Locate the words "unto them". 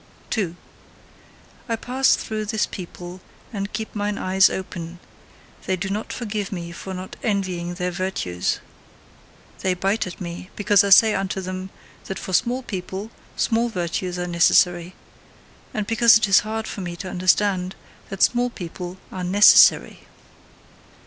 11.13-11.69